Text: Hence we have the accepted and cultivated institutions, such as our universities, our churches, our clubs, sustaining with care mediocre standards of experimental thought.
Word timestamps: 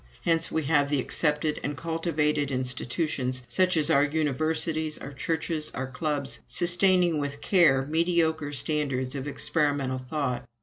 Hence 0.25 0.51
we 0.51 0.63
have 0.63 0.89
the 0.89 0.99
accepted 0.99 1.59
and 1.63 1.77
cultivated 1.77 2.49
institutions, 2.49 3.43
such 3.47 3.77
as 3.77 3.91
our 3.91 4.03
universities, 4.03 4.97
our 4.97 5.13
churches, 5.13 5.69
our 5.75 5.85
clubs, 5.85 6.39
sustaining 6.47 7.19
with 7.19 7.39
care 7.39 7.85
mediocre 7.85 8.51
standards 8.51 9.13
of 9.13 9.27
experimental 9.27 9.99
thought. 9.99 10.47